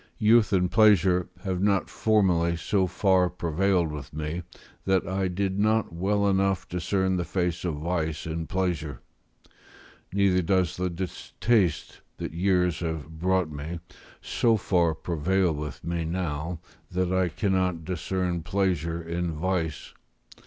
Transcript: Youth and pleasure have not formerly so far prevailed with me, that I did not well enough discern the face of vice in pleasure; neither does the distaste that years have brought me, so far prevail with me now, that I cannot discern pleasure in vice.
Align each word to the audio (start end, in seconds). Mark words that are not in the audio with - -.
Youth 0.17 0.51
and 0.51 0.71
pleasure 0.71 1.29
have 1.43 1.61
not 1.61 1.87
formerly 1.87 2.57
so 2.57 2.87
far 2.87 3.29
prevailed 3.29 3.91
with 3.91 4.15
me, 4.15 4.41
that 4.85 5.05
I 5.07 5.27
did 5.27 5.59
not 5.59 5.93
well 5.93 6.27
enough 6.27 6.67
discern 6.67 7.17
the 7.17 7.23
face 7.23 7.63
of 7.63 7.75
vice 7.75 8.25
in 8.25 8.47
pleasure; 8.47 8.99
neither 10.11 10.41
does 10.41 10.75
the 10.75 10.89
distaste 10.89 12.01
that 12.17 12.33
years 12.33 12.79
have 12.79 13.19
brought 13.19 13.51
me, 13.51 13.79
so 14.23 14.57
far 14.57 14.95
prevail 14.95 15.51
with 15.53 15.83
me 15.83 16.03
now, 16.03 16.61
that 16.89 17.13
I 17.13 17.29
cannot 17.29 17.85
discern 17.85 18.41
pleasure 18.41 19.03
in 19.03 19.31
vice. 19.33 19.93